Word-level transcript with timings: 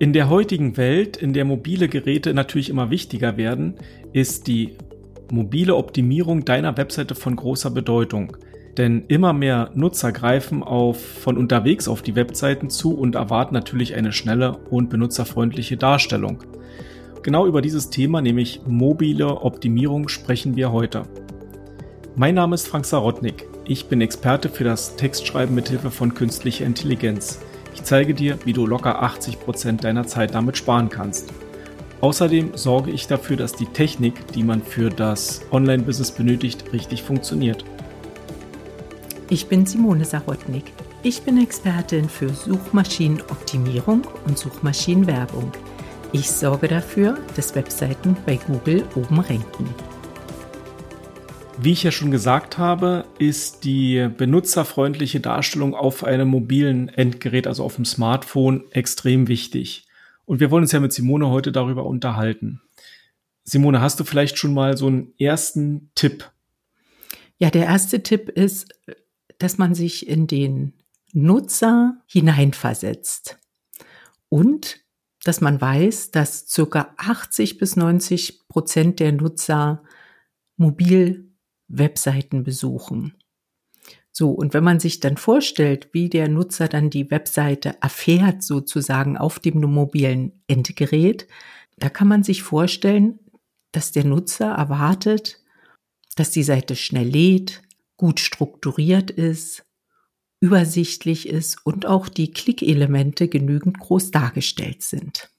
In 0.00 0.14
der 0.14 0.30
heutigen 0.30 0.78
Welt, 0.78 1.18
in 1.18 1.34
der 1.34 1.44
mobile 1.44 1.86
Geräte 1.86 2.32
natürlich 2.32 2.70
immer 2.70 2.88
wichtiger 2.88 3.36
werden, 3.36 3.74
ist 4.14 4.46
die 4.46 4.70
mobile 5.30 5.76
Optimierung 5.76 6.46
deiner 6.46 6.78
Webseite 6.78 7.14
von 7.14 7.36
großer 7.36 7.70
Bedeutung. 7.70 8.34
Denn 8.78 9.04
immer 9.08 9.34
mehr 9.34 9.70
Nutzer 9.74 10.10
greifen 10.10 10.62
auf, 10.62 10.98
von 10.98 11.36
unterwegs 11.36 11.86
auf 11.86 12.00
die 12.00 12.16
Webseiten 12.16 12.70
zu 12.70 12.96
und 12.96 13.14
erwarten 13.14 13.52
natürlich 13.52 13.94
eine 13.94 14.10
schnelle 14.10 14.56
und 14.70 14.88
benutzerfreundliche 14.88 15.76
Darstellung. 15.76 16.38
Genau 17.22 17.46
über 17.46 17.60
dieses 17.60 17.90
Thema, 17.90 18.22
nämlich 18.22 18.62
mobile 18.66 19.42
Optimierung, 19.42 20.08
sprechen 20.08 20.56
wir 20.56 20.72
heute. 20.72 21.02
Mein 22.16 22.36
Name 22.36 22.54
ist 22.54 22.68
Frank 22.68 22.86
Sarotnik. 22.86 23.46
Ich 23.66 23.84
bin 23.84 24.00
Experte 24.00 24.48
für 24.48 24.64
das 24.64 24.96
Textschreiben 24.96 25.54
mit 25.54 25.68
Hilfe 25.68 25.90
von 25.90 26.14
künstlicher 26.14 26.64
Intelligenz. 26.64 27.40
Ich 27.74 27.84
zeige 27.84 28.14
dir, 28.14 28.38
wie 28.44 28.52
du 28.52 28.66
locker 28.66 29.02
80 29.02 29.40
Prozent 29.40 29.84
deiner 29.84 30.06
Zeit 30.06 30.34
damit 30.34 30.56
sparen 30.56 30.88
kannst. 30.88 31.32
Außerdem 32.00 32.52
sorge 32.56 32.90
ich 32.90 33.06
dafür, 33.06 33.36
dass 33.36 33.52
die 33.52 33.66
Technik, 33.66 34.26
die 34.32 34.42
man 34.42 34.62
für 34.62 34.88
das 34.88 35.42
Online-Business 35.50 36.12
benötigt, 36.12 36.72
richtig 36.72 37.02
funktioniert. 37.02 37.64
Ich 39.28 39.48
bin 39.48 39.66
Simone 39.66 40.04
Sarotnik. 40.04 40.72
Ich 41.02 41.22
bin 41.22 41.40
Expertin 41.40 42.08
für 42.08 42.30
Suchmaschinenoptimierung 42.30 44.02
und 44.26 44.38
Suchmaschinenwerbung. 44.38 45.52
Ich 46.12 46.30
sorge 46.30 46.68
dafür, 46.68 47.18
dass 47.36 47.54
Webseiten 47.54 48.16
bei 48.26 48.36
Google 48.36 48.84
oben 48.96 49.20
ranken. 49.20 49.68
Wie 51.62 51.72
ich 51.72 51.82
ja 51.82 51.90
schon 51.90 52.10
gesagt 52.10 52.56
habe, 52.56 53.04
ist 53.18 53.64
die 53.64 54.08
benutzerfreundliche 54.16 55.20
Darstellung 55.20 55.74
auf 55.74 56.04
einem 56.04 56.28
mobilen 56.28 56.88
Endgerät, 56.88 57.46
also 57.46 57.64
auf 57.64 57.76
dem 57.76 57.84
Smartphone, 57.84 58.64
extrem 58.70 59.28
wichtig. 59.28 59.86
Und 60.24 60.40
wir 60.40 60.50
wollen 60.50 60.64
uns 60.64 60.72
ja 60.72 60.80
mit 60.80 60.94
Simone 60.94 61.28
heute 61.28 61.52
darüber 61.52 61.84
unterhalten. 61.84 62.62
Simone, 63.44 63.82
hast 63.82 64.00
du 64.00 64.04
vielleicht 64.04 64.38
schon 64.38 64.54
mal 64.54 64.78
so 64.78 64.86
einen 64.86 65.12
ersten 65.18 65.90
Tipp? 65.94 66.32
Ja, 67.36 67.50
der 67.50 67.66
erste 67.66 68.02
Tipp 68.02 68.30
ist, 68.30 68.72
dass 69.36 69.58
man 69.58 69.74
sich 69.74 70.08
in 70.08 70.26
den 70.26 70.72
Nutzer 71.12 71.98
hineinversetzt 72.06 73.38
und 74.30 74.80
dass 75.24 75.42
man 75.42 75.60
weiß, 75.60 76.10
dass 76.10 76.48
circa 76.48 76.94
80 76.96 77.58
bis 77.58 77.76
90 77.76 78.48
Prozent 78.48 78.98
der 78.98 79.12
Nutzer 79.12 79.82
mobil 80.56 81.29
Webseiten 81.70 82.42
besuchen. 82.44 83.14
So, 84.12 84.30
und 84.30 84.54
wenn 84.54 84.64
man 84.64 84.80
sich 84.80 85.00
dann 85.00 85.16
vorstellt, 85.16 85.88
wie 85.92 86.08
der 86.08 86.28
Nutzer 86.28 86.68
dann 86.68 86.90
die 86.90 87.10
Webseite 87.10 87.76
erfährt, 87.80 88.42
sozusagen 88.42 89.16
auf 89.16 89.38
dem 89.38 89.60
mobilen 89.60 90.42
Endgerät, 90.48 91.28
da 91.78 91.88
kann 91.88 92.08
man 92.08 92.22
sich 92.22 92.42
vorstellen, 92.42 93.20
dass 93.72 93.92
der 93.92 94.04
Nutzer 94.04 94.52
erwartet, 94.52 95.42
dass 96.16 96.30
die 96.30 96.42
Seite 96.42 96.74
schnell 96.76 97.08
lädt, 97.08 97.62
gut 97.96 98.18
strukturiert 98.18 99.10
ist, 99.10 99.64
übersichtlich 100.40 101.28
ist 101.28 101.64
und 101.64 101.86
auch 101.86 102.08
die 102.08 102.32
Klickelemente 102.32 103.28
genügend 103.28 103.78
groß 103.78 104.10
dargestellt 104.10 104.82
sind. 104.82 105.29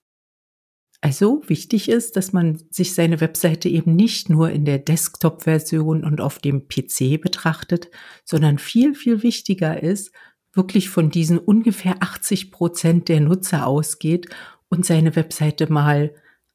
Also 1.02 1.41
wichtig 1.47 1.89
ist, 1.89 2.16
dass 2.16 2.31
man 2.31 2.61
sich 2.69 2.94
seine 2.94 3.19
Webseite 3.21 3.67
eben 3.67 3.95
nicht 3.95 4.30
nur 4.30 4.52
in 4.52 4.66
der 4.66 4.77
Desktop-Version 4.77 6.03
und 6.03 6.21
auf 6.21 6.38
dem 6.38 6.67
PC 6.67 7.19
betrachtet, 7.19 7.89
sondern 8.23 8.59
viel, 8.59 8.94
viel 8.94 9.23
wichtiger 9.23 9.81
ist, 9.81 10.11
wirklich 10.53 10.89
von 10.89 11.09
diesen 11.09 11.39
ungefähr 11.39 11.95
80 12.02 12.52
Prozent 12.52 13.09
der 13.09 13.19
Nutzer 13.19 13.66
ausgeht 13.66 14.29
und 14.69 14.85
seine 14.85 15.16
Webseite 15.16 15.72
mal 15.72 16.13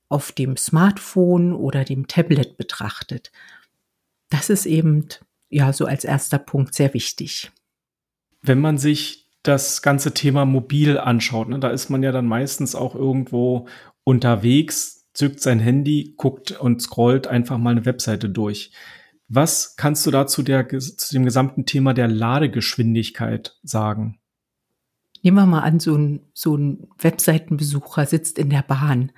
auf 0.08 0.30
dem 0.30 0.56
Smartphone 0.56 1.52
oder 1.52 1.84
dem 1.84 2.06
Tablet 2.06 2.56
betrachtet. 2.56 3.32
Das 4.30 4.48
ist 4.48 4.66
eben, 4.66 5.08
ja, 5.48 5.72
so 5.72 5.86
als 5.86 6.04
erster 6.04 6.38
Punkt 6.38 6.74
sehr 6.74 6.94
wichtig. 6.94 7.50
Wenn 8.42 8.60
man 8.60 8.78
sich 8.78 9.26
das 9.42 9.82
ganze 9.82 10.14
Thema 10.14 10.44
mobil 10.44 10.98
anschaut, 10.98 11.48
ne, 11.48 11.58
da 11.58 11.70
ist 11.70 11.90
man 11.90 12.02
ja 12.04 12.12
dann 12.12 12.26
meistens 12.26 12.76
auch 12.76 12.94
irgendwo 12.94 13.66
unterwegs, 14.06 15.08
zückt 15.14 15.40
sein 15.40 15.58
Handy, 15.58 16.14
guckt 16.16 16.52
und 16.52 16.80
scrollt 16.80 17.26
einfach 17.26 17.58
mal 17.58 17.70
eine 17.70 17.84
Webseite 17.84 18.30
durch. 18.30 18.70
Was 19.28 19.74
kannst 19.74 20.06
du 20.06 20.12
dazu 20.12 20.42
der, 20.42 20.68
zu 20.68 21.12
dem 21.12 21.24
gesamten 21.24 21.66
Thema 21.66 21.92
der 21.92 22.06
Ladegeschwindigkeit 22.06 23.58
sagen? 23.64 24.20
Nehmen 25.22 25.38
wir 25.38 25.46
mal 25.46 25.62
an, 25.62 25.80
so 25.80 25.96
ein, 25.96 26.20
so 26.32 26.56
ein 26.56 26.86
Webseitenbesucher 26.98 28.06
sitzt 28.06 28.38
in 28.38 28.50
der 28.50 28.62
Bahn. 28.62 29.10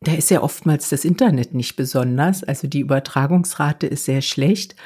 Da 0.00 0.12
ist 0.12 0.30
ja 0.30 0.42
oftmals 0.42 0.90
das 0.90 1.06
Internet 1.06 1.54
nicht 1.54 1.76
besonders. 1.76 2.44
Also 2.44 2.68
die 2.68 2.80
Übertragungsrate 2.80 3.86
ist 3.86 4.04
sehr 4.04 4.20
schlecht. 4.20 4.76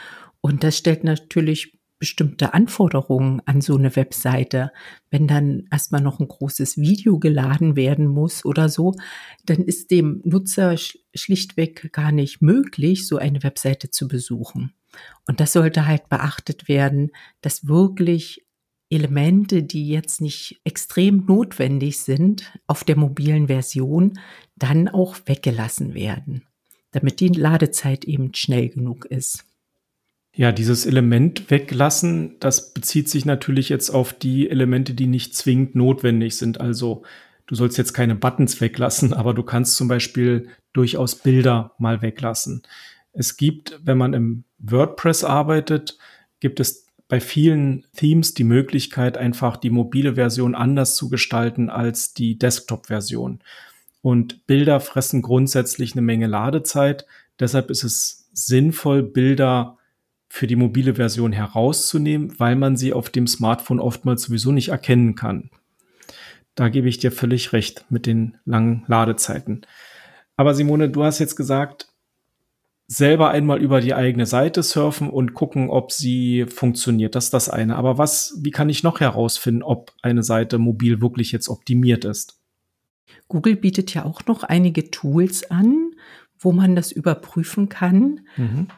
Und 0.40 0.62
das 0.62 0.78
stellt 0.78 1.02
natürlich 1.02 1.77
bestimmte 1.98 2.54
Anforderungen 2.54 3.42
an 3.44 3.60
so 3.60 3.76
eine 3.76 3.94
Webseite. 3.96 4.72
Wenn 5.10 5.26
dann 5.26 5.68
erstmal 5.70 6.00
noch 6.00 6.20
ein 6.20 6.28
großes 6.28 6.78
Video 6.78 7.18
geladen 7.18 7.76
werden 7.76 8.06
muss 8.06 8.44
oder 8.44 8.68
so, 8.68 8.94
dann 9.44 9.58
ist 9.58 9.90
dem 9.90 10.20
Nutzer 10.24 10.76
schlichtweg 11.14 11.92
gar 11.92 12.12
nicht 12.12 12.40
möglich, 12.40 13.06
so 13.06 13.18
eine 13.18 13.42
Webseite 13.42 13.90
zu 13.90 14.08
besuchen. 14.08 14.72
Und 15.26 15.40
das 15.40 15.52
sollte 15.52 15.86
halt 15.86 16.08
beachtet 16.08 16.68
werden, 16.68 17.10
dass 17.40 17.66
wirklich 17.66 18.44
Elemente, 18.90 19.62
die 19.62 19.88
jetzt 19.88 20.20
nicht 20.20 20.60
extrem 20.64 21.26
notwendig 21.26 22.00
sind, 22.00 22.52
auf 22.66 22.84
der 22.84 22.96
mobilen 22.96 23.48
Version 23.48 24.18
dann 24.56 24.88
auch 24.88 25.16
weggelassen 25.26 25.94
werden, 25.94 26.46
damit 26.92 27.20
die 27.20 27.28
Ladezeit 27.28 28.04
eben 28.04 28.32
schnell 28.34 28.70
genug 28.70 29.04
ist. 29.04 29.44
Ja, 30.38 30.52
dieses 30.52 30.86
Element 30.86 31.50
weglassen, 31.50 32.36
das 32.38 32.72
bezieht 32.72 33.08
sich 33.08 33.24
natürlich 33.24 33.68
jetzt 33.68 33.90
auf 33.90 34.12
die 34.12 34.48
Elemente, 34.48 34.94
die 34.94 35.08
nicht 35.08 35.34
zwingend 35.34 35.74
notwendig 35.74 36.36
sind. 36.36 36.60
Also 36.60 37.02
du 37.46 37.56
sollst 37.56 37.76
jetzt 37.76 37.92
keine 37.92 38.14
Buttons 38.14 38.60
weglassen, 38.60 39.12
aber 39.14 39.34
du 39.34 39.42
kannst 39.42 39.74
zum 39.74 39.88
Beispiel 39.88 40.46
durchaus 40.72 41.16
Bilder 41.16 41.72
mal 41.78 42.02
weglassen. 42.02 42.62
Es 43.12 43.36
gibt, 43.36 43.80
wenn 43.82 43.98
man 43.98 44.14
im 44.14 44.44
WordPress 44.58 45.24
arbeitet, 45.24 45.98
gibt 46.38 46.60
es 46.60 46.86
bei 47.08 47.18
vielen 47.18 47.84
Themes 47.96 48.32
die 48.32 48.44
Möglichkeit, 48.44 49.18
einfach 49.18 49.56
die 49.56 49.70
mobile 49.70 50.14
Version 50.14 50.54
anders 50.54 50.94
zu 50.94 51.08
gestalten 51.08 51.68
als 51.68 52.14
die 52.14 52.38
Desktop-Version. 52.38 53.40
Und 54.02 54.46
Bilder 54.46 54.78
fressen 54.78 55.20
grundsätzlich 55.20 55.94
eine 55.94 56.02
Menge 56.02 56.28
Ladezeit. 56.28 57.06
Deshalb 57.40 57.70
ist 57.70 57.82
es 57.82 58.28
sinnvoll, 58.32 59.02
Bilder 59.02 59.77
für 60.28 60.46
die 60.46 60.56
mobile 60.56 60.94
Version 60.94 61.32
herauszunehmen, 61.32 62.38
weil 62.38 62.56
man 62.56 62.76
sie 62.76 62.92
auf 62.92 63.10
dem 63.10 63.26
Smartphone 63.26 63.80
oftmals 63.80 64.22
sowieso 64.22 64.52
nicht 64.52 64.68
erkennen 64.68 65.14
kann. 65.14 65.50
Da 66.54 66.68
gebe 66.68 66.88
ich 66.88 66.98
dir 66.98 67.12
völlig 67.12 67.52
recht 67.52 67.84
mit 67.88 68.06
den 68.06 68.36
langen 68.44 68.84
Ladezeiten. 68.88 69.62
Aber 70.36 70.54
Simone, 70.54 70.90
du 70.90 71.04
hast 71.04 71.18
jetzt 71.18 71.36
gesagt, 71.36 71.88
selber 72.88 73.30
einmal 73.30 73.60
über 73.60 73.80
die 73.80 73.94
eigene 73.94 74.26
Seite 74.26 74.62
surfen 74.62 75.10
und 75.10 75.34
gucken, 75.34 75.70
ob 75.70 75.92
sie 75.92 76.46
funktioniert. 76.46 77.14
Das 77.14 77.26
ist 77.26 77.34
das 77.34 77.48
eine. 77.48 77.76
Aber 77.76 77.98
was, 77.98 78.38
wie 78.42 78.50
kann 78.50 78.70
ich 78.70 78.82
noch 78.82 79.00
herausfinden, 79.00 79.62
ob 79.62 79.92
eine 80.02 80.22
Seite 80.22 80.58
mobil 80.58 81.00
wirklich 81.00 81.30
jetzt 81.30 81.48
optimiert 81.48 82.04
ist? 82.04 82.40
Google 83.28 83.56
bietet 83.56 83.92
ja 83.92 84.04
auch 84.04 84.24
noch 84.26 84.42
einige 84.42 84.90
Tools 84.90 85.50
an, 85.50 85.92
wo 86.38 86.52
man 86.52 86.74
das 86.74 86.90
überprüfen 86.90 87.68
kann. 87.68 88.20
Mhm. 88.36 88.68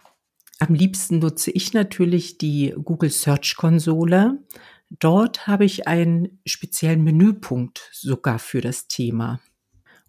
Am 0.62 0.74
liebsten 0.74 1.20
nutze 1.20 1.50
ich 1.50 1.72
natürlich 1.72 2.36
die 2.36 2.74
Google 2.84 3.08
Search 3.08 3.56
Konsole. 3.56 4.44
Dort 4.90 5.46
habe 5.46 5.64
ich 5.64 5.88
einen 5.88 6.38
speziellen 6.44 7.02
Menüpunkt 7.02 7.88
sogar 7.92 8.38
für 8.38 8.60
das 8.60 8.86
Thema. 8.86 9.40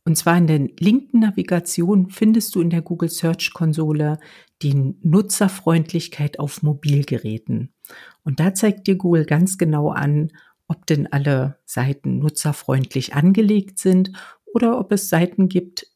Und 0.03 0.18
zwar 0.18 0.38
in 0.38 0.48
der 0.48 0.59
linken 0.77 1.19
Navigation 1.19 2.09
findest 2.09 2.53
du 2.53 2.59
in 2.59 2.69
der 2.69 2.81
Google 2.81 3.07
Search 3.07 3.53
Konsole 3.53 4.19
die 4.62 4.74
Nutzerfreundlichkeit 5.01 6.38
auf 6.38 6.63
Mobilgeräten. 6.63 7.74
Und 8.24 8.42
da 8.42 8.53
zeigt 8.53 8.88
dir 8.88 8.98
Google 8.98 9.25
ganz 9.25 9.57
genau 9.57 9.92
an, 9.92 10.33
ob 10.68 10.86
denn 10.86 11.07
alle 11.13 11.59
Seiten 11.65 12.19
nutzerfreundlich 12.19 13.13
angelegt 13.13 13.80
sind 13.80 14.12
oder 14.53 14.80
ob 14.80 14.92
es 14.92 15.07
Seiten 15.07 15.48
gibt, 15.48 15.88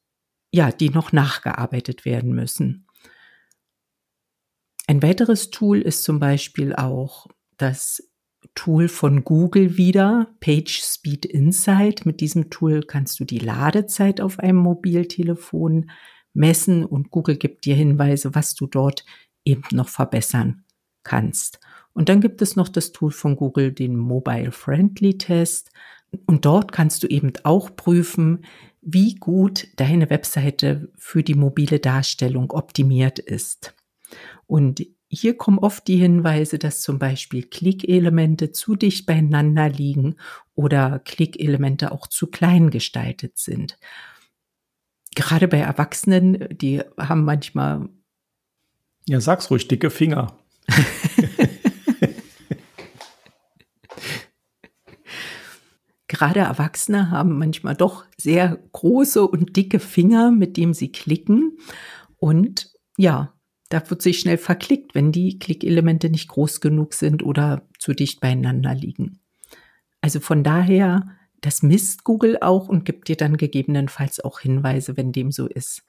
ja, 0.54 0.72
die 0.72 0.92
noch 0.92 1.12
nachgearbeitet 1.12 2.06
werden 2.06 2.34
müssen. 2.34 2.85
Ein 4.88 5.02
weiteres 5.02 5.50
Tool 5.50 5.82
ist 5.82 6.04
zum 6.04 6.20
Beispiel 6.20 6.76
auch 6.76 7.28
das 7.58 8.12
Tool 8.54 8.88
von 8.88 9.24
Google 9.24 9.78
wieder, 9.78 10.28
PageSpeed 10.40 11.26
Insight. 11.26 12.06
Mit 12.06 12.22
diesem 12.22 12.52
Tool 12.52 12.84
kannst 12.84 13.20
du 13.20 13.26
die 13.26 13.40
Ladezeit 13.40 14.22
auf 14.22 14.40
einem 14.40 14.58
Mobiltelefon 14.58 15.90
messen 16.34 16.86
und 16.86 17.10
Google 17.10 17.38
gibt 17.38 17.66
dir 17.66 17.76
Hinweise, 17.76 18.36
was 18.36 18.54
du 18.54 18.68
dort 18.68 19.06
eben 19.44 19.64
noch 19.72 19.90
verbessern 19.90 20.64
kannst. 21.04 21.60
Und 21.94 22.10
dann 22.10 22.22
gibt 22.22 22.42
es 22.42 22.56
noch 22.56 22.70
das 22.70 22.92
Tool 22.92 23.12
von 23.12 23.36
Google, 23.36 23.72
den 23.72 23.96
Mobile 23.96 24.52
Friendly 24.52 25.18
Test. 25.18 25.72
Und 26.26 26.46
dort 26.46 26.72
kannst 26.72 27.04
du 27.04 27.08
eben 27.08 27.34
auch 27.44 27.76
prüfen, 27.76 28.46
wie 28.82 29.16
gut 29.16 29.68
deine 29.78 30.10
Webseite 30.10 30.92
für 30.96 31.24
die 31.24 31.34
mobile 31.34 31.80
Darstellung 31.80 32.52
optimiert 32.52 33.18
ist. 33.18 33.74
Und 34.48 34.86
hier 35.08 35.38
kommen 35.38 35.60
oft 35.60 35.88
die 35.88 35.98
Hinweise, 35.98 36.60
dass 36.60 36.82
zum 36.82 37.00
Beispiel 37.00 37.44
Klickelemente 37.44 38.52
zu 38.52 38.76
dicht 38.76 39.06
beieinander 39.06 39.70
liegen 39.70 40.16
oder 40.56 41.00
Klickelemente 41.00 41.92
auch 41.92 42.08
zu 42.08 42.28
klein 42.28 42.70
gestaltet 42.70 43.38
sind. 43.38 43.78
Gerade 45.16 45.48
bei 45.48 45.60
Erwachsenen, 45.60 46.50
die 46.58 46.82
haben 46.98 47.24
manchmal. 47.24 47.88
Ja, 49.08 49.22
sag's 49.22 49.50
ruhig, 49.50 49.68
dicke 49.68 49.90
Finger. 49.90 50.38
Gerade 56.08 56.40
Erwachsene 56.42 57.12
haben 57.12 57.38
manchmal 57.38 57.76
doch 57.76 58.06
sehr 58.18 58.58
große 58.72 59.26
und 59.26 59.56
dicke 59.58 59.80
Finger, 59.80 60.32
mit 60.32 60.58
dem 60.58 60.74
sie 60.74 60.92
klicken. 60.92 61.58
Und 62.18 62.74
ja, 62.98 63.35
da 63.76 63.90
wird 63.90 64.02
sich 64.02 64.20
schnell 64.20 64.38
verklickt, 64.38 64.96
wenn 64.96 65.12
die 65.12 65.38
Klickelemente 65.38 66.10
nicht 66.10 66.30
groß 66.30 66.62
genug 66.62 66.94
sind 66.94 67.24
oder 67.24 67.64
zu 67.78 67.92
dicht 67.92 68.22
beieinander 68.22 68.74
liegen. 68.74 69.20
Also 70.00 70.22
von 70.22 70.46
daher, 70.46 71.10
das 71.42 71.62
misst 71.62 72.06
Google 72.06 72.38
auch 72.40 72.70
und 72.70 72.86
gibt 72.86 73.10
dir 73.10 73.18
dann 73.18 73.36
gegebenenfalls 73.36 74.24
auch 74.24 74.40
Hinweise, 74.40 74.96
wenn 74.96 75.12
dem 75.12 75.30
so 75.34 75.48
ist. 75.48 75.84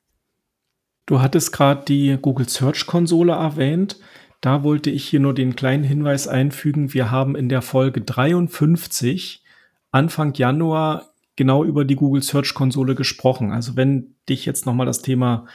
Du 1.06 1.20
hattest 1.20 1.52
gerade 1.52 1.84
die 1.84 2.18
Google 2.20 2.48
Search 2.48 2.86
Konsole 2.86 3.34
erwähnt. 3.34 4.00
Da 4.40 4.64
wollte 4.64 4.90
ich 4.90 5.06
hier 5.06 5.20
nur 5.20 5.34
den 5.34 5.54
kleinen 5.54 5.84
Hinweis 5.84 6.26
einfügen. 6.26 6.92
Wir 6.92 7.12
haben 7.12 7.36
in 7.36 7.48
der 7.48 7.62
Folge 7.62 8.00
53 8.00 9.44
Anfang 9.92 10.34
Januar 10.34 11.12
genau 11.36 11.62
über 11.62 11.84
die 11.84 11.94
Google 11.94 12.22
Search 12.22 12.52
Konsole 12.52 12.96
gesprochen. 12.96 13.52
Also 13.52 13.76
wenn 13.76 14.16
dich 14.28 14.44
jetzt 14.44 14.66
nochmal 14.66 14.86
das 14.86 15.02
Thema 15.02 15.46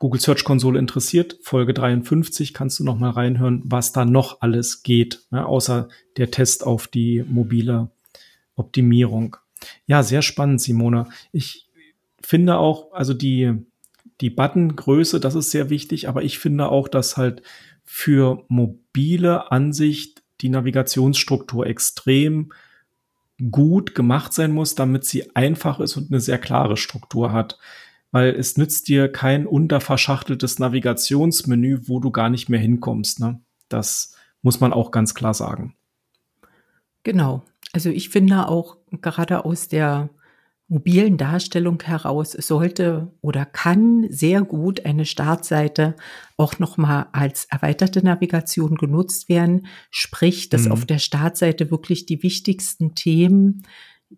Google 0.00 0.20
Search 0.20 0.44
Konsole 0.44 0.78
interessiert, 0.78 1.36
Folge 1.42 1.74
53, 1.74 2.54
kannst 2.54 2.80
du 2.80 2.84
noch 2.84 2.98
mal 2.98 3.10
reinhören, 3.10 3.60
was 3.66 3.92
da 3.92 4.06
noch 4.06 4.40
alles 4.40 4.82
geht, 4.82 5.26
ne, 5.30 5.46
außer 5.46 5.88
der 6.16 6.30
Test 6.30 6.66
auf 6.66 6.88
die 6.88 7.22
mobile 7.28 7.90
Optimierung. 8.56 9.36
Ja, 9.86 10.02
sehr 10.02 10.22
spannend, 10.22 10.62
Simona. 10.62 11.06
Ich 11.32 11.68
finde 12.22 12.56
auch, 12.56 12.94
also 12.94 13.12
die, 13.12 13.52
die 14.22 14.30
Buttongröße, 14.30 15.20
das 15.20 15.34
ist 15.34 15.50
sehr 15.50 15.68
wichtig, 15.68 16.08
aber 16.08 16.22
ich 16.22 16.38
finde 16.38 16.70
auch, 16.70 16.88
dass 16.88 17.18
halt 17.18 17.42
für 17.84 18.44
mobile 18.48 19.52
Ansicht 19.52 20.22
die 20.40 20.48
Navigationsstruktur 20.48 21.66
extrem 21.66 22.54
gut 23.50 23.94
gemacht 23.94 24.32
sein 24.32 24.52
muss, 24.52 24.74
damit 24.74 25.04
sie 25.04 25.36
einfach 25.36 25.78
ist 25.78 25.98
und 25.98 26.10
eine 26.10 26.20
sehr 26.20 26.38
klare 26.38 26.78
Struktur 26.78 27.32
hat 27.32 27.58
weil 28.12 28.34
es 28.34 28.56
nützt 28.56 28.88
dir 28.88 29.10
kein 29.10 29.46
unterverschachteltes 29.46 30.58
Navigationsmenü, 30.58 31.82
wo 31.86 32.00
du 32.00 32.10
gar 32.10 32.30
nicht 32.30 32.48
mehr 32.48 32.60
hinkommst. 32.60 33.20
Ne? 33.20 33.40
Das 33.68 34.14
muss 34.42 34.60
man 34.60 34.72
auch 34.72 34.90
ganz 34.90 35.14
klar 35.14 35.34
sagen. 35.34 35.74
Genau. 37.02 37.44
Also 37.72 37.90
ich 37.90 38.08
finde 38.08 38.48
auch 38.48 38.76
gerade 39.00 39.44
aus 39.44 39.68
der 39.68 40.10
mobilen 40.70 41.16
Darstellung 41.18 41.82
heraus 41.82 42.30
sollte 42.32 43.10
oder 43.20 43.44
kann 43.44 44.06
sehr 44.08 44.42
gut 44.42 44.86
eine 44.86 45.04
Startseite 45.04 45.96
auch 46.36 46.60
nochmal 46.60 47.08
als 47.12 47.46
erweiterte 47.46 48.04
Navigation 48.04 48.76
genutzt 48.76 49.28
werden. 49.28 49.66
Sprich, 49.90 50.48
dass 50.48 50.66
mhm. 50.66 50.72
auf 50.72 50.86
der 50.86 50.98
Startseite 50.98 51.72
wirklich 51.72 52.06
die 52.06 52.22
wichtigsten 52.22 52.94
Themen, 52.94 53.66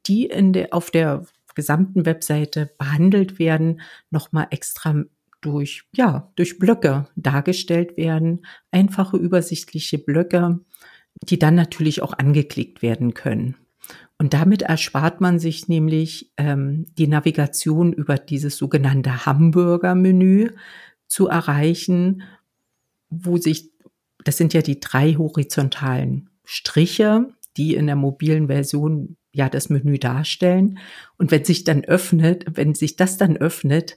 die 0.06 0.26
in 0.26 0.52
der, 0.52 0.74
auf 0.74 0.90
der 0.90 1.24
gesamten 1.54 2.06
Webseite 2.06 2.70
behandelt 2.78 3.38
werden, 3.38 3.80
nochmal 4.10 4.46
extra 4.50 5.04
durch, 5.40 5.84
ja, 5.94 6.30
durch 6.36 6.58
Blöcke 6.58 7.08
dargestellt 7.16 7.96
werden. 7.96 8.46
Einfache, 8.70 9.16
übersichtliche 9.16 9.98
Blöcke, 9.98 10.60
die 11.24 11.38
dann 11.38 11.54
natürlich 11.54 12.02
auch 12.02 12.14
angeklickt 12.14 12.80
werden 12.80 13.14
können. 13.14 13.56
Und 14.18 14.34
damit 14.34 14.62
erspart 14.62 15.20
man 15.20 15.38
sich 15.40 15.68
nämlich 15.68 16.32
ähm, 16.36 16.86
die 16.96 17.08
Navigation 17.08 17.92
über 17.92 18.16
dieses 18.16 18.56
sogenannte 18.56 19.26
Hamburger-Menü 19.26 20.50
zu 21.08 21.26
erreichen, 21.26 22.22
wo 23.10 23.36
sich, 23.36 23.72
das 24.24 24.36
sind 24.36 24.54
ja 24.54 24.62
die 24.62 24.78
drei 24.78 25.14
horizontalen 25.14 26.30
Striche, 26.44 27.34
die 27.56 27.74
in 27.74 27.86
der 27.86 27.96
mobilen 27.96 28.46
Version 28.46 29.16
ja 29.32 29.48
das 29.48 29.68
Menü 29.68 29.98
darstellen. 29.98 30.78
Und 31.16 31.30
wenn 31.30 31.44
sich 31.44 31.64
dann 31.64 31.84
öffnet, 31.84 32.44
wenn 32.54 32.74
sich 32.74 32.96
das 32.96 33.16
dann 33.16 33.36
öffnet, 33.36 33.96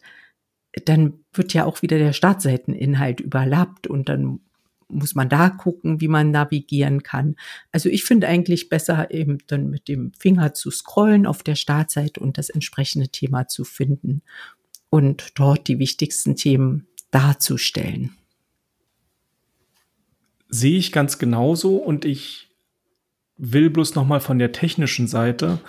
dann 0.86 1.26
wird 1.34 1.54
ja 1.54 1.66
auch 1.66 1.82
wieder 1.82 1.98
der 1.98 2.14
Startseiteninhalt 2.14 3.22
überlappt 3.22 3.88
und 3.88 4.10
dann 4.10 4.40
muss 4.88 5.16
man 5.16 5.30
da 5.30 5.50
gucken, 5.50 6.00
wie 6.00 6.08
man 6.08 6.32
navigieren 6.32 7.02
kann. 7.02 7.36
Also 7.72 7.90
ich 7.90 8.04
finde 8.04 8.28
eigentlich 8.28 8.70
besser 8.70 9.12
eben 9.12 9.40
dann 9.48 9.70
mit 9.70 9.88
dem 9.88 10.14
Finger 10.14 10.54
zu 10.54 10.70
scrollen 10.70 11.26
auf 11.26 11.44
der 11.44 11.56
Startseite 11.56 12.20
und 12.20 12.38
das 12.38 12.50
entsprechende 12.50 13.10
Thema 13.10 13.48
zu 13.48 13.64
finden 13.64 14.22
und 14.90 15.32
dort 15.36 15.68
die 15.68 15.80
wichtigsten 15.80 16.36
Themen 16.36 16.88
darzustellen. 17.10 18.16
Sehe 20.50 20.78
ich 20.78 20.92
ganz 20.92 21.18
genauso 21.18 21.78
und 21.78 22.06
ich 22.06 22.50
will 23.38 23.70
bloß 23.70 23.96
noch 23.96 24.06
mal 24.06 24.20
von 24.20 24.40
der 24.40 24.52
technischen 24.52 25.08
Seite 25.08 25.60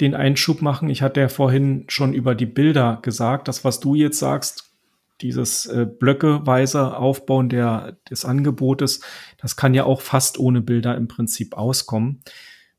den 0.00 0.14
Einschub 0.14 0.62
machen. 0.62 0.90
Ich 0.90 1.02
hatte 1.02 1.20
ja 1.20 1.28
vorhin 1.28 1.84
schon 1.88 2.12
über 2.12 2.34
die 2.34 2.46
Bilder 2.46 2.98
gesagt. 3.02 3.48
Das, 3.48 3.64
was 3.64 3.80
du 3.80 3.94
jetzt 3.94 4.18
sagst, 4.18 4.70
dieses 5.22 5.66
äh, 5.66 5.86
blöckeweise 5.86 6.96
Aufbauen 6.96 7.48
der, 7.48 7.96
des 8.10 8.24
Angebotes, 8.24 9.00
das 9.38 9.56
kann 9.56 9.72
ja 9.72 9.84
auch 9.84 10.02
fast 10.02 10.38
ohne 10.38 10.60
Bilder 10.60 10.94
im 10.96 11.08
Prinzip 11.08 11.56
auskommen 11.56 12.22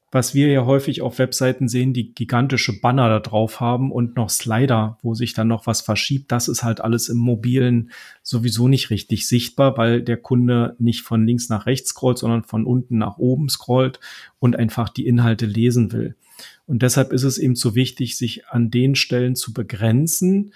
was 0.10 0.34
wir 0.34 0.48
ja 0.48 0.66
häufig 0.66 1.02
auf 1.02 1.20
Webseiten 1.20 1.68
sehen, 1.68 1.92
die 1.92 2.14
gigantische 2.14 2.80
Banner 2.80 3.10
da 3.10 3.20
drauf 3.20 3.60
haben 3.60 3.92
und 3.92 4.16
noch 4.16 4.30
Slider, 4.30 4.98
wo 5.02 5.14
sich 5.14 5.34
dann 5.34 5.50
noch 5.50 5.68
was 5.68 5.82
verschiebt, 5.82 6.32
das 6.32 6.48
ist 6.48 6.64
halt 6.64 6.80
alles 6.80 7.10
im 7.10 7.18
mobilen 7.18 7.92
sowieso 8.24 8.70
nicht 8.70 8.90
richtig 8.90 9.28
sichtbar, 9.28 9.78
weil 9.78 10.02
der 10.02 10.18
Kunde 10.18 10.76
nicht 10.80 11.02
von 11.02 11.26
links 11.26 11.50
nach 11.50 11.66
rechts 11.66 11.90
scrollt, 11.90 12.18
sondern 12.18 12.44
von 12.44 12.66
unten 12.66 12.98
nach 12.98 13.18
oben 13.18 13.50
scrollt 13.50 14.00
und 14.40 14.56
einfach 14.56 14.88
die 14.88 15.08
Inhalte 15.08 15.46
lesen 15.46 15.92
will. 15.92 16.16
Und 16.68 16.84
deshalb 16.84 17.12
ist 17.12 17.24
es 17.24 17.38
eben 17.38 17.56
so 17.56 17.76
wichtig, 17.76 18.18
sich 18.18 18.48
an 18.48 18.72
den 18.72 18.96
Stellen 18.96 19.36
zu 19.36 19.54
begrenzen 19.54 20.54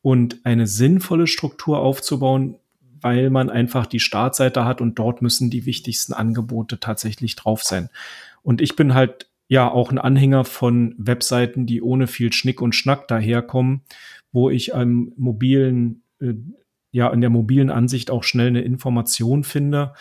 und 0.00 0.44
eine 0.44 0.66
sinnvolle 0.66 1.26
Struktur 1.26 1.78
aufzubauen, 1.78 2.56
weil 3.02 3.30
man 3.30 3.50
einfach 3.50 3.86
die 3.86 4.00
Startseite 4.00 4.64
hat 4.64 4.80
und 4.80 4.98
dort 4.98 5.22
müssen 5.22 5.50
die 5.50 5.66
wichtigsten 5.66 6.12
Angebote 6.12 6.80
tatsächlich 6.80 7.36
drauf 7.36 7.62
sein. 7.62 7.90
Und 8.42 8.60
ich 8.60 8.76
bin 8.76 8.94
halt 8.94 9.28
ja 9.48 9.70
auch 9.70 9.90
ein 9.90 9.98
Anhänger 9.98 10.44
von 10.44 10.94
Webseiten, 10.96 11.66
die 11.66 11.82
ohne 11.82 12.06
viel 12.06 12.32
Schnick 12.32 12.62
und 12.62 12.74
Schnack 12.74 13.06
daherkommen, 13.08 13.82
wo 14.32 14.48
ich 14.48 14.74
am 14.74 15.12
mobilen, 15.16 16.02
äh, 16.20 16.34
ja, 16.90 17.08
in 17.10 17.20
der 17.20 17.30
mobilen 17.30 17.70
Ansicht 17.70 18.10
auch 18.10 18.24
schnell 18.24 18.48
eine 18.48 18.62
Information 18.62 19.44
finde. 19.44 19.92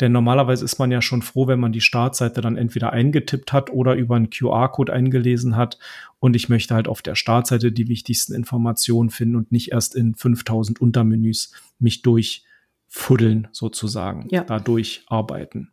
Denn 0.00 0.12
normalerweise 0.12 0.64
ist 0.64 0.78
man 0.78 0.90
ja 0.90 1.00
schon 1.00 1.22
froh, 1.22 1.46
wenn 1.46 1.58
man 1.58 1.72
die 1.72 1.80
Startseite 1.80 2.42
dann 2.42 2.56
entweder 2.56 2.92
eingetippt 2.92 3.52
hat 3.52 3.70
oder 3.70 3.94
über 3.94 4.16
einen 4.16 4.28
QR-Code 4.28 4.92
eingelesen 4.92 5.56
hat. 5.56 5.78
Und 6.18 6.36
ich 6.36 6.48
möchte 6.48 6.74
halt 6.74 6.86
auf 6.86 7.00
der 7.00 7.14
Startseite 7.14 7.72
die 7.72 7.88
wichtigsten 7.88 8.34
Informationen 8.34 9.08
finden 9.08 9.36
und 9.36 9.52
nicht 9.52 9.72
erst 9.72 9.94
in 9.94 10.14
5000 10.14 10.80
Untermenüs 10.80 11.52
mich 11.78 12.02
durchfuddeln 12.02 13.48
sozusagen, 13.52 14.28
ja. 14.30 14.44
dadurch 14.44 15.04
arbeiten. 15.06 15.70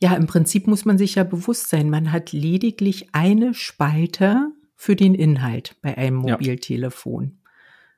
Ja, 0.00 0.14
im 0.14 0.26
Prinzip 0.26 0.66
muss 0.66 0.84
man 0.84 0.98
sich 0.98 1.16
ja 1.16 1.24
bewusst 1.24 1.70
sein, 1.70 1.90
man 1.90 2.12
hat 2.12 2.32
lediglich 2.32 3.08
eine 3.14 3.54
Spalte 3.54 4.52
für 4.76 4.96
den 4.96 5.14
Inhalt 5.14 5.76
bei 5.82 5.96
einem 5.96 6.16
Mobiltelefon. 6.16 7.24
Ja. 7.24 7.50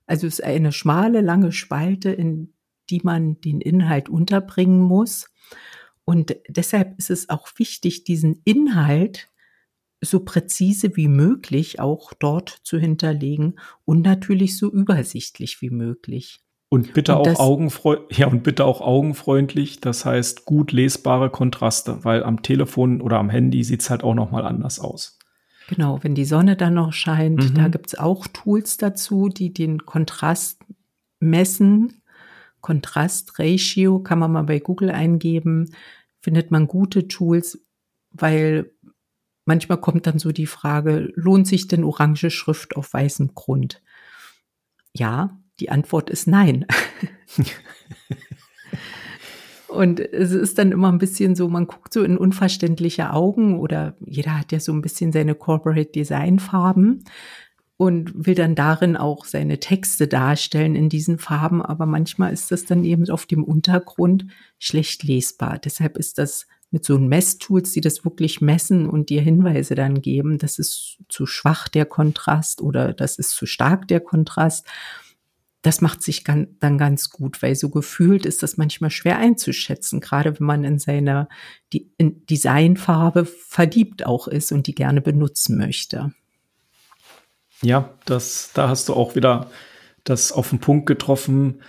Also 0.06 0.26
es 0.26 0.38
ist 0.38 0.44
eine 0.44 0.72
schmale, 0.72 1.20
lange 1.20 1.52
Spalte, 1.52 2.10
in 2.10 2.52
die 2.90 3.00
man 3.02 3.40
den 3.40 3.60
Inhalt 3.60 4.08
unterbringen 4.08 4.80
muss. 4.80 5.28
Und 6.04 6.36
deshalb 6.48 6.98
ist 6.98 7.10
es 7.10 7.28
auch 7.28 7.48
wichtig, 7.56 8.04
diesen 8.04 8.40
Inhalt 8.44 9.28
so 10.00 10.20
präzise 10.20 10.96
wie 10.96 11.08
möglich 11.08 11.80
auch 11.80 12.12
dort 12.12 12.60
zu 12.62 12.78
hinterlegen 12.78 13.56
und 13.84 14.02
natürlich 14.02 14.56
so 14.56 14.70
übersichtlich 14.70 15.60
wie 15.62 15.70
möglich. 15.70 16.40
Und 16.68 16.94
bitte 16.94 17.16
und 17.16 17.28
auch 17.28 17.38
augenfreundlich, 17.38 18.18
ja, 18.18 18.26
und 18.26 18.42
bitte 18.42 18.64
auch 18.64 18.80
augenfreundlich, 18.80 19.80
das 19.80 20.04
heißt 20.04 20.44
gut 20.44 20.72
lesbare 20.72 21.30
Kontraste, 21.30 22.04
weil 22.04 22.24
am 22.24 22.42
Telefon 22.42 23.00
oder 23.00 23.18
am 23.18 23.30
Handy 23.30 23.62
sieht 23.62 23.82
es 23.82 23.90
halt 23.90 24.02
auch 24.02 24.14
nochmal 24.14 24.44
anders 24.44 24.80
aus. 24.80 25.18
Genau, 25.68 26.02
wenn 26.02 26.14
die 26.14 26.24
Sonne 26.24 26.56
dann 26.56 26.74
noch 26.74 26.92
scheint, 26.92 27.50
mhm. 27.50 27.54
da 27.54 27.68
gibt 27.68 27.88
es 27.88 27.98
auch 27.98 28.26
Tools 28.28 28.76
dazu, 28.76 29.28
die 29.28 29.52
den 29.52 29.84
Kontrast 29.84 30.60
messen. 31.20 32.02
Kontrastratio 32.66 34.00
kann 34.00 34.18
man 34.18 34.32
mal 34.32 34.42
bei 34.42 34.58
Google 34.58 34.90
eingeben, 34.90 35.70
findet 36.18 36.50
man 36.50 36.66
gute 36.66 37.06
Tools, 37.06 37.64
weil 38.10 38.72
manchmal 39.44 39.80
kommt 39.80 40.08
dann 40.08 40.18
so 40.18 40.32
die 40.32 40.46
Frage, 40.46 41.12
lohnt 41.14 41.46
sich 41.46 41.68
denn 41.68 41.84
orange 41.84 42.28
Schrift 42.28 42.74
auf 42.74 42.92
weißem 42.92 43.36
Grund? 43.36 43.80
Ja, 44.92 45.38
die 45.60 45.70
Antwort 45.70 46.10
ist 46.10 46.26
nein. 46.26 46.66
Und 49.68 50.00
es 50.00 50.32
ist 50.32 50.58
dann 50.58 50.72
immer 50.72 50.90
ein 50.90 50.98
bisschen 50.98 51.36
so, 51.36 51.48
man 51.48 51.68
guckt 51.68 51.94
so 51.94 52.02
in 52.02 52.18
unverständliche 52.18 53.12
Augen 53.12 53.60
oder 53.60 53.96
jeder 54.00 54.40
hat 54.40 54.50
ja 54.50 54.58
so 54.58 54.72
ein 54.72 54.82
bisschen 54.82 55.12
seine 55.12 55.36
Corporate 55.36 55.92
Design 55.92 56.40
Farben 56.40 57.04
und 57.76 58.26
will 58.26 58.34
dann 58.34 58.54
darin 58.54 58.96
auch 58.96 59.24
seine 59.24 59.60
Texte 59.60 60.08
darstellen 60.08 60.74
in 60.74 60.88
diesen 60.88 61.18
Farben. 61.18 61.62
Aber 61.62 61.86
manchmal 61.86 62.32
ist 62.32 62.50
das 62.50 62.64
dann 62.64 62.84
eben 62.84 63.08
auf 63.10 63.26
dem 63.26 63.44
Untergrund 63.44 64.26
schlecht 64.58 65.02
lesbar. 65.02 65.58
Deshalb 65.58 65.98
ist 65.98 66.18
das 66.18 66.46
mit 66.70 66.84
so 66.84 66.98
Messtools, 66.98 67.72
die 67.72 67.80
das 67.80 68.04
wirklich 68.04 68.40
messen 68.40 68.88
und 68.88 69.08
dir 69.08 69.22
Hinweise 69.22 69.74
dann 69.74 70.02
geben, 70.02 70.38
das 70.38 70.58
ist 70.58 70.98
zu 71.08 71.26
schwach 71.26 71.68
der 71.68 71.86
Kontrast 71.86 72.60
oder 72.60 72.92
das 72.92 73.18
ist 73.18 73.30
zu 73.30 73.46
stark 73.46 73.86
der 73.88 74.00
Kontrast. 74.00 74.66
Das 75.62 75.80
macht 75.80 76.02
sich 76.02 76.22
dann 76.24 76.78
ganz 76.78 77.10
gut, 77.10 77.42
weil 77.42 77.56
so 77.56 77.70
gefühlt 77.70 78.24
ist 78.24 78.42
das 78.42 78.56
manchmal 78.56 78.90
schwer 78.90 79.18
einzuschätzen, 79.18 80.00
gerade 80.00 80.38
wenn 80.38 80.46
man 80.46 80.64
in 80.64 80.78
seiner 80.78 81.28
Designfarbe 82.00 83.24
verliebt 83.24 84.06
auch 84.06 84.28
ist 84.28 84.52
und 84.52 84.66
die 84.66 84.74
gerne 84.74 85.00
benutzen 85.00 85.56
möchte. 85.56 86.12
Ja, 87.62 87.94
das, 88.04 88.50
da 88.54 88.68
hast 88.68 88.88
du 88.88 88.94
auch 88.94 89.14
wieder 89.14 89.50
das 90.04 90.32
auf 90.32 90.50
den 90.50 90.60
Punkt 90.60 90.86
getroffen. 90.86 91.62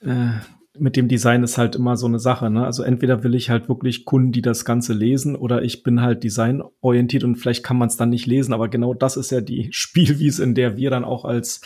Äh, 0.00 0.32
mit 0.76 0.96
dem 0.96 1.06
Design 1.06 1.44
ist 1.44 1.56
halt 1.56 1.76
immer 1.76 1.96
so 1.96 2.06
eine 2.06 2.18
Sache. 2.18 2.50
Ne? 2.50 2.64
Also 2.64 2.82
entweder 2.82 3.22
will 3.22 3.34
ich 3.34 3.48
halt 3.48 3.68
wirklich 3.68 4.04
Kunden, 4.04 4.32
die 4.32 4.42
das 4.42 4.64
Ganze 4.64 4.92
lesen, 4.92 5.36
oder 5.36 5.62
ich 5.62 5.82
bin 5.82 6.00
halt 6.00 6.24
designorientiert 6.24 7.22
und 7.22 7.36
vielleicht 7.36 7.64
kann 7.64 7.78
man 7.78 7.88
es 7.88 7.96
dann 7.96 8.10
nicht 8.10 8.26
lesen. 8.26 8.52
Aber 8.52 8.68
genau 8.68 8.92
das 8.92 9.16
ist 9.16 9.30
ja 9.30 9.40
die 9.40 9.68
Spielwiese, 9.72 10.42
in 10.42 10.54
der 10.54 10.76
wir 10.76 10.90
dann 10.90 11.04
auch 11.04 11.24
als 11.24 11.60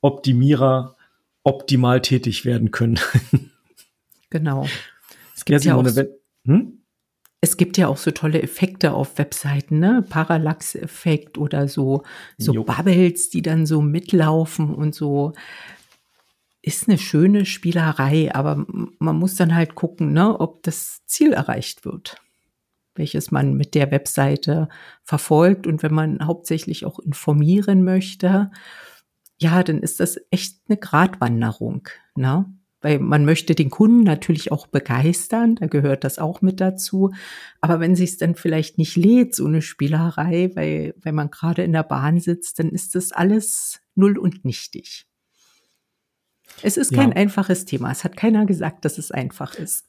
Optimierer 0.00 0.96
optimal 1.42 2.00
tätig 2.00 2.44
werden 2.46 2.70
können. 2.70 2.98
genau. 4.30 4.66
Es 5.36 5.44
gibt 5.44 5.62
ja, 5.64 5.72
ja 5.72 5.76
auch 5.76 5.86
so, 5.86 6.02
hm? 6.46 6.83
Es 7.44 7.58
gibt 7.58 7.76
ja 7.76 7.88
auch 7.88 7.98
so 7.98 8.10
tolle 8.10 8.42
Effekte 8.42 8.94
auf 8.94 9.18
Webseiten, 9.18 9.78
ne? 9.78 10.02
Parallax-Effekt 10.08 11.36
oder 11.36 11.68
so, 11.68 12.02
so 12.38 12.54
jo. 12.54 12.64
Bubbles, 12.64 13.28
die 13.28 13.42
dann 13.42 13.66
so 13.66 13.82
mitlaufen 13.82 14.74
und 14.74 14.94
so 14.94 15.34
ist 16.62 16.88
eine 16.88 16.96
schöne 16.96 17.44
Spielerei, 17.44 18.34
aber 18.34 18.64
man 18.98 19.16
muss 19.16 19.34
dann 19.34 19.54
halt 19.54 19.74
gucken, 19.74 20.14
ne, 20.14 20.40
ob 20.40 20.62
das 20.62 21.04
Ziel 21.04 21.34
erreicht 21.34 21.84
wird, 21.84 22.16
welches 22.94 23.30
man 23.30 23.52
mit 23.52 23.74
der 23.74 23.90
Webseite 23.90 24.70
verfolgt. 25.02 25.66
Und 25.66 25.82
wenn 25.82 25.92
man 25.92 26.26
hauptsächlich 26.26 26.86
auch 26.86 26.98
informieren 26.98 27.84
möchte, 27.84 28.50
ja, 29.36 29.62
dann 29.62 29.80
ist 29.80 30.00
das 30.00 30.18
echt 30.30 30.60
eine 30.66 30.78
Gratwanderung, 30.78 31.86
ne? 32.16 32.46
Weil 32.84 32.98
man 32.98 33.24
möchte 33.24 33.54
den 33.54 33.70
Kunden 33.70 34.02
natürlich 34.02 34.52
auch 34.52 34.66
begeistern, 34.66 35.54
da 35.54 35.68
gehört 35.68 36.04
das 36.04 36.18
auch 36.18 36.42
mit 36.42 36.60
dazu. 36.60 37.14
Aber 37.62 37.80
wenn 37.80 37.96
sich 37.96 38.10
es 38.10 38.16
dann 38.18 38.34
vielleicht 38.34 38.76
nicht 38.76 38.94
lädt, 38.94 39.34
so 39.34 39.46
eine 39.46 39.62
Spielerei, 39.62 40.50
weil, 40.54 40.94
wenn 41.00 41.14
man 41.14 41.30
gerade 41.30 41.62
in 41.62 41.72
der 41.72 41.82
Bahn 41.82 42.20
sitzt, 42.20 42.58
dann 42.58 42.68
ist 42.68 42.94
das 42.94 43.10
alles 43.10 43.80
null 43.94 44.18
und 44.18 44.44
nichtig. 44.44 45.06
Es 46.60 46.76
ist 46.76 46.92
kein 46.92 47.12
ja. 47.12 47.16
einfaches 47.16 47.64
Thema. 47.64 47.90
Es 47.90 48.04
hat 48.04 48.18
keiner 48.18 48.44
gesagt, 48.44 48.84
dass 48.84 48.98
es 48.98 49.10
einfach 49.10 49.54
ist. 49.54 49.86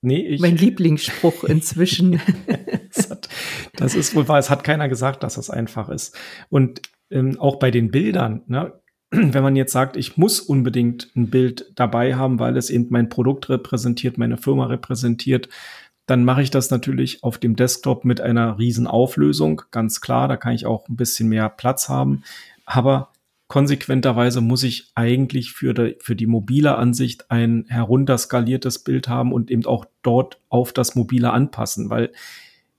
Nee, 0.00 0.24
ich. 0.24 0.40
Mein 0.40 0.56
Lieblingsspruch 0.56 1.42
inzwischen. 1.42 2.20
hat, 3.10 3.28
das 3.74 3.96
ist 3.96 4.14
wohl 4.14 4.28
wahr. 4.28 4.38
Es 4.38 4.50
hat 4.50 4.62
keiner 4.62 4.88
gesagt, 4.88 5.24
dass 5.24 5.36
es 5.36 5.50
einfach 5.50 5.88
ist. 5.88 6.16
Und 6.48 6.80
ähm, 7.10 7.40
auch 7.40 7.58
bei 7.58 7.72
den 7.72 7.90
Bildern, 7.90 8.42
ne? 8.46 8.72
wenn 9.32 9.42
man 9.42 9.56
jetzt 9.56 9.72
sagt, 9.72 9.96
ich 9.96 10.16
muss 10.16 10.40
unbedingt 10.40 11.10
ein 11.16 11.28
Bild 11.28 11.72
dabei 11.74 12.14
haben, 12.14 12.38
weil 12.38 12.56
es 12.56 12.70
eben 12.70 12.86
mein 12.90 13.08
Produkt 13.08 13.48
repräsentiert, 13.48 14.18
meine 14.18 14.36
Firma 14.36 14.66
repräsentiert, 14.66 15.48
dann 16.06 16.24
mache 16.24 16.42
ich 16.42 16.50
das 16.50 16.70
natürlich 16.70 17.24
auf 17.24 17.38
dem 17.38 17.56
Desktop 17.56 18.04
mit 18.04 18.20
einer 18.20 18.58
riesen 18.58 18.86
Auflösung, 18.86 19.62
ganz 19.70 20.00
klar, 20.00 20.28
da 20.28 20.36
kann 20.36 20.54
ich 20.54 20.66
auch 20.66 20.88
ein 20.88 20.96
bisschen 20.96 21.28
mehr 21.28 21.48
Platz 21.48 21.88
haben, 21.88 22.22
aber 22.64 23.10
konsequenterweise 23.48 24.40
muss 24.40 24.62
ich 24.62 24.90
eigentlich 24.94 25.52
für 25.52 25.72
die, 25.72 25.96
für 26.00 26.16
die 26.16 26.26
mobile 26.26 26.76
Ansicht 26.76 27.30
ein 27.30 27.64
herunterskaliertes 27.68 28.80
Bild 28.80 29.08
haben 29.08 29.32
und 29.32 29.50
eben 29.50 29.64
auch 29.66 29.86
dort 30.02 30.40
auf 30.48 30.72
das 30.72 30.94
mobile 30.94 31.32
anpassen, 31.32 31.90
weil 31.90 32.12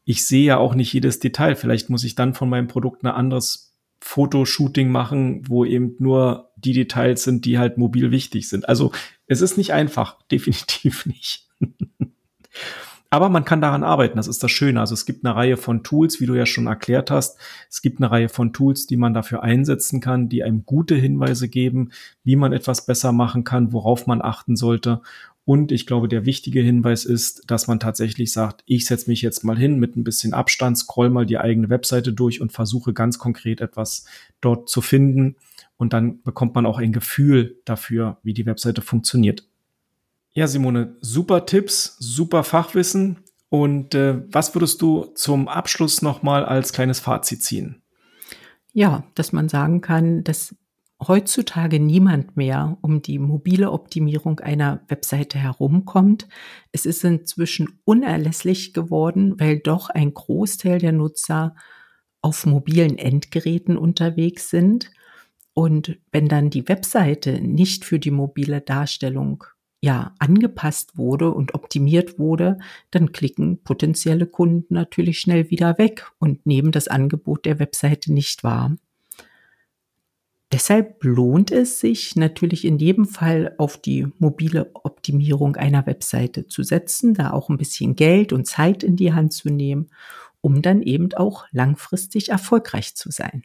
ich 0.03 0.25
sehe 0.25 0.46
ja 0.46 0.58
auch 0.58 0.75
nicht 0.75 0.94
jedes 0.94 1.20
Detail. 1.20 1.56
Vielleicht 1.56 1.89
muss 1.89 2.03
ich 2.06 2.15
dann 2.15 2.34
von 2.34 2.50
meinem 2.50 2.67
Produkt 2.67 3.03
ein 3.03 3.08
anderes 3.08 3.67
Fotoshooting 4.08 4.90
machen, 4.90 5.42
wo 5.50 5.66
eben 5.66 5.96
nur 6.00 6.52
die 6.56 6.72
Details 6.72 7.24
sind, 7.24 7.44
die 7.44 7.60
halt 7.60 7.78
mobil 7.78 8.10
wichtig 8.10 8.48
sind. 8.48 8.68
Also 8.68 8.94
es 9.28 9.42
ist 9.42 9.58
nicht 9.58 9.74
einfach, 9.74 10.22
definitiv 10.32 11.06
nicht. 11.06 11.46
Aber 13.10 13.28
man 13.30 13.44
kann 13.44 13.62
daran 13.62 13.84
arbeiten, 13.84 14.16
das 14.16 14.28
ist 14.28 14.42
das 14.44 14.52
Schöne. 14.52 14.80
Also 14.80 14.94
es 14.94 15.06
gibt 15.06 15.26
eine 15.26 15.36
Reihe 15.36 15.58
von 15.58 15.84
Tools, 15.84 16.22
wie 16.22 16.26
du 16.26 16.36
ja 16.36 16.46
schon 16.46 16.68
erklärt 16.68 17.12
hast. 17.12 17.38
Es 17.70 17.82
gibt 17.82 18.00
eine 18.00 18.10
Reihe 18.10 18.30
von 18.30 18.54
Tools, 18.54 18.88
die 18.88 18.98
man 18.98 19.14
dafür 19.14 19.44
einsetzen 19.44 20.00
kann, 20.00 20.30
die 20.30 20.42
einem 20.42 20.66
gute 20.66 20.96
Hinweise 20.96 21.50
geben, 21.50 21.92
wie 22.24 22.38
man 22.38 22.54
etwas 22.54 22.86
besser 22.86 23.12
machen 23.12 23.44
kann, 23.44 23.74
worauf 23.74 24.08
man 24.08 24.22
achten 24.22 24.56
sollte. 24.56 25.02
Und 25.48 25.72
ich 25.72 25.88
glaube, 25.88 26.10
der 26.10 26.25
wichtige 26.25 26.60
Hinweis 26.60 27.06
ist, 27.06 27.50
dass 27.50 27.68
man 27.68 27.80
tatsächlich 27.80 28.34
sagt, 28.34 28.63
ich 28.66 28.86
setze 28.86 29.10
mich 29.10 29.22
jetzt 29.22 29.46
mal 29.46 29.58
hin 29.58 29.80
mit 29.80 29.96
ein 29.96 30.04
bisschen 30.04 30.34
Abstand, 30.34 30.77
scroll 30.77 31.10
mal 31.10 31.25
die 31.25 31.38
eigene 31.38 31.70
Webseite 31.70 32.12
durch 32.12 32.42
und 32.42 32.51
versuche 32.51 32.92
ganz 32.92 33.18
konkret 33.18 33.62
etwas 33.62 34.04
dort 34.42 34.68
zu 34.68 34.82
finden. 34.82 35.38
Und 35.77 35.94
dann 35.94 36.22
bekommt 36.22 36.54
man 36.54 36.66
auch 36.66 36.80
ein 36.80 36.92
Gefühl 36.92 37.62
dafür, 37.63 38.18
wie 38.24 38.34
die 38.34 38.46
Webseite 38.46 38.82
funktioniert. 38.82 39.48
Ja, 40.34 40.48
Simone, 40.48 40.98
super 41.00 41.46
Tipps, 41.46 41.96
super 41.98 42.44
Fachwissen. 42.44 43.20
Und 43.48 43.96
äh, 43.96 44.22
was 44.30 44.54
würdest 44.54 44.82
du 44.82 45.06
zum 45.16 45.48
Abschluss 45.48 46.01
nochmal 46.01 46.44
als 46.44 46.74
kleines 46.74 47.00
Fazit 47.00 47.42
ziehen? 47.42 47.82
Ja, 48.74 49.06
dass 49.16 49.32
man 49.32 49.48
sagen 49.48 49.80
kann, 49.80 50.25
dass 50.25 50.54
heutzutage 51.06 51.80
niemand 51.80 52.38
mehr 52.38 52.77
um 52.82 53.01
die 53.01 53.20
mobile 53.20 53.72
Optimierung 53.72 54.39
einer 54.39 54.82
Webseite 54.88 55.38
herumkommt. 55.38 56.27
Es 56.72 56.86
ist 56.86 57.04
inzwischen 57.04 57.80
unerlässlich 57.86 58.74
geworden, 58.74 59.39
weil 59.39 59.60
doch 59.60 59.89
ein 59.89 60.13
Großteil 60.13 60.80
der 60.80 60.94
Nutzer 60.94 61.56
auf 62.22 62.46
mobilen 62.46 62.98
Endgeräten 62.98 63.77
unterwegs 63.77 64.50
sind. 64.50 64.92
Und 65.54 66.00
wenn 66.12 66.27
dann 66.27 66.50
die 66.50 66.68
Webseite 66.68 67.42
nicht 67.42 67.86
für 67.86 68.00
die 68.00 68.12
mobile 68.12 68.62
Darstellung 68.62 69.44
ja 69.82 70.16
angepasst 70.18 70.98
wurde 70.98 71.32
und 71.32 71.54
optimiert 71.54 72.18
wurde, 72.18 72.58
dann 72.89 73.12
klicken 73.12 73.63
potenzielle 73.63 74.25
Kunden 74.25 74.74
natürlich 74.74 75.20
schnell 75.20 75.51
wieder 75.51 75.77
weg 75.77 76.12
und 76.20 76.46
nehmen 76.48 76.72
das 76.72 76.88
Angebot 76.88 77.46
der 77.46 77.60
Webseite 77.60 78.12
nicht 78.12 78.44
wahr. 78.44 78.75
Deshalb 80.54 81.04
lohnt 81.04 81.51
es 81.51 81.82
sich 81.82 82.16
natürlich 82.16 82.63
in 82.63 82.77
jedem 82.77 83.06
Fall 83.06 83.54
auf 83.58 83.75
die 83.75 84.08
mobile 84.18 84.72
Optimierung 84.75 85.58
einer 85.58 85.86
Webseite 85.86 86.48
zu 86.48 86.63
setzen, 86.63 87.13
da 87.13 87.32
auch 87.32 87.50
ein 87.50 87.58
bisschen 87.58 87.98
Geld 87.98 88.32
und 88.32 88.48
Zeit 88.48 88.82
in 88.82 88.96
die 88.96 89.13
Hand 89.13 89.34
zu 89.34 89.50
nehmen, 89.50 89.89
um 90.39 90.62
dann 90.62 90.82
eben 90.82 91.13
auch 91.16 91.46
langfristig 91.51 92.30
erfolgreich 92.30 92.96
zu 92.96 93.12
sein. 93.12 93.44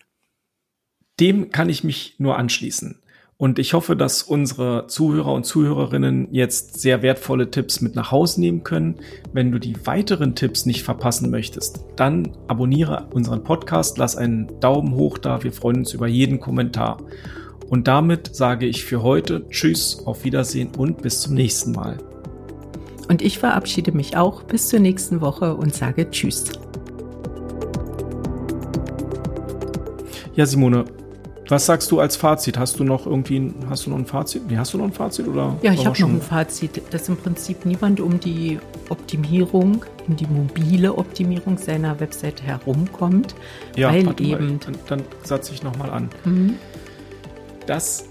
Dem 1.19 1.51
kann 1.51 1.69
ich 1.69 1.83
mich 1.83 2.15
nur 2.19 2.39
anschließen. 2.39 3.02
Und 3.43 3.59
ich 3.59 3.75
hoffe, 3.75 3.97
dass 3.97 4.23
unsere 4.23 4.87
Zuhörer 4.87 5.33
und 5.33 5.45
Zuhörerinnen 5.45 6.29
jetzt 6.31 6.81
sehr 6.81 7.03
wertvolle 7.03 7.51
Tipps 7.51 7.81
mit 7.81 7.97
nach 7.97 8.13
Hause 8.13 8.41
nehmen 8.41 8.63
können. 8.63 9.01
Wenn 9.33 9.51
du 9.51 9.59
die 9.59 9.85
weiteren 9.85 10.37
Tipps 10.37 10.65
nicht 10.65 10.85
verpassen 10.85 11.29
möchtest, 11.29 11.81
dann 11.97 12.37
abonniere 12.47 13.09
unseren 13.13 13.43
Podcast, 13.43 13.99
lass 13.99 14.15
einen 14.15 14.61
Daumen 14.61 14.95
hoch 14.95 15.19
da. 15.19 15.43
Wir 15.43 15.53
freuen 15.53 15.79
uns 15.79 15.93
über 15.93 16.07
jeden 16.07 16.39
Kommentar. 16.39 16.99
Und 17.69 17.89
damit 17.89 18.33
sage 18.33 18.67
ich 18.67 18.85
für 18.85 19.03
heute 19.03 19.45
Tschüss, 19.49 20.07
auf 20.07 20.23
Wiedersehen 20.23 20.71
und 20.79 21.03
bis 21.03 21.21
zum 21.23 21.35
nächsten 21.35 21.73
Mal. 21.73 21.99
Und 23.09 23.23
ich 23.23 23.41
verabschiede 23.41 23.91
mich 23.91 24.17
auch 24.17 24.45
bis 24.45 24.69
zur 24.69 24.79
nächsten 24.79 25.21
Woche 25.21 25.57
und 25.57 25.75
sage 25.75 26.09
Tschüss. 26.09 26.45
Ja, 30.37 30.47
Simone, 30.47 30.85
was 31.53 31.67
sagst 31.67 31.91
du 31.93 32.01
als 32.01 32.17
Fazit? 32.17 32.59
Hast 32.59 32.81
du 32.81 32.85
noch 32.85 33.07
irgendwie 33.07 33.39
ein, 33.39 33.55
hast 33.69 33.87
du 33.87 33.91
noch 33.91 33.99
ein 33.99 34.07
Fazit? 34.07 34.51
Nee, 34.51 34.57
hast 34.57 34.73
du 34.73 34.79
noch 34.79 34.87
ein 34.87 34.93
Fazit 34.93 35.29
oder? 35.29 35.57
Ja, 35.63 35.73
ich 35.73 35.87
habe 35.87 36.01
noch 36.01 36.09
ein 36.09 36.23
Fazit, 36.23 36.83
dass 36.91 37.09
im 37.09 37.17
Prinzip 37.17 37.67
niemand 37.67 38.01
um 38.01 38.19
die 38.19 38.59
Optimierung, 38.89 39.85
um 40.09 40.17
die 40.17 40.27
mobile 40.27 40.97
Optimierung 40.97 41.59
seiner 41.59 42.01
Webseite 42.01 42.43
herumkommt, 42.43 43.35
ja, 43.77 43.91
weil 43.91 43.99
eben. 44.21 44.49
Mal, 44.49 44.59
dann, 44.65 44.75
dann 44.89 45.03
satze 45.23 45.53
ich 45.53 45.63
nochmal 45.63 45.91
an. 45.91 46.09
Mhm. 46.25 46.55
Das. 47.67 48.07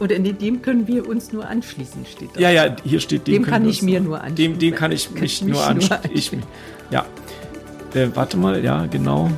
Oder 0.00 0.16
in 0.16 0.38
dem 0.38 0.62
können 0.62 0.88
wir 0.88 1.08
uns 1.08 1.32
nur 1.32 1.46
anschließen, 1.46 2.04
steht 2.04 2.30
da. 2.34 2.40
Ja, 2.40 2.50
ja, 2.50 2.76
hier 2.84 3.00
steht 3.00 3.26
dem. 3.26 3.34
Dem 3.34 3.42
kann 3.44 3.68
ich 3.68 3.80
mir 3.80 4.00
nur 4.00 4.20
anschließen. 4.20 4.54
Dem, 4.54 4.58
dem 4.58 4.74
kann 4.74 4.90
ich 4.90 5.10
mich, 5.10 5.20
mich 5.20 5.44
nur 5.44 5.64
anschließen. 5.64 6.42
Ja. 6.90 7.06
Äh, 7.94 8.08
warte 8.14 8.36
mal, 8.36 8.64
ja, 8.64 8.86
genau. 8.86 9.30